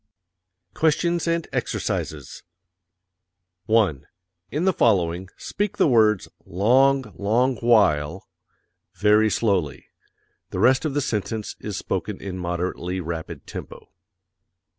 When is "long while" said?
7.19-8.27